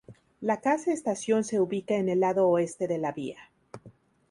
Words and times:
La 0.39 0.61
casa 0.61 0.91
estación 0.91 1.43
se 1.43 1.59
ubica 1.59 1.93
en 1.95 2.09
el 2.09 2.21
lado 2.21 2.47
oeste 2.49 2.87
de 2.87 2.97
la 2.97 3.11
vía. 3.11 3.51